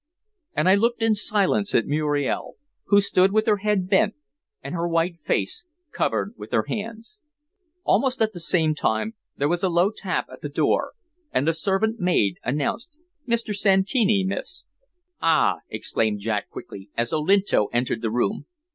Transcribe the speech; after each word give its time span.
And 0.55 0.67
I 0.67 0.73
looked 0.73 1.03
in 1.03 1.13
silence 1.13 1.75
at 1.75 1.85
Muriel, 1.85 2.55
who 2.85 2.99
stood 3.01 3.31
with 3.31 3.45
her 3.45 3.57
head 3.57 3.87
bent 3.87 4.15
and 4.63 4.73
her 4.73 4.87
white 4.87 5.19
face 5.19 5.63
covered 5.93 6.33
with 6.37 6.51
her 6.53 6.63
hands. 6.67 7.19
Almost 7.83 8.19
at 8.19 8.33
the 8.33 8.39
same 8.39 8.73
moment 8.83 9.13
there 9.37 9.47
was 9.47 9.61
a 9.61 9.69
low 9.69 9.91
tap 9.91 10.25
at 10.33 10.41
the 10.41 10.49
door, 10.49 10.93
and 11.31 11.47
the 11.47 11.53
servant 11.53 11.99
maid 11.99 12.39
announced: 12.43 12.97
"Mr. 13.27 13.55
Santini, 13.55 14.23
miss." 14.23 14.65
"Ah!" 15.21 15.57
exclaimed 15.69 16.19
Jack 16.19 16.49
quickly, 16.49 16.89
as 16.97 17.13
Olinto 17.13 17.67
entered 17.67 18.01
the 18.01 18.09
room. 18.09 18.47